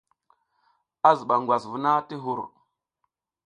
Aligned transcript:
A 1.07 1.09
ziɓa 1.17 1.35
ngwas 1.41 1.63
vuna 1.71 1.91
ti 2.07 2.15
hur. 2.23 2.39